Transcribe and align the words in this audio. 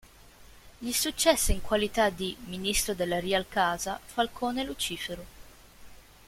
Gli 0.79 0.91
successe 0.93 1.51
in 1.51 1.61
qualità 1.61 2.09
di 2.09 2.35
"ministro 2.45 2.95
della 2.95 3.19
real 3.19 3.45
casa" 3.47 3.99
Falcone 4.03 4.63
Lucifero. 4.63 5.25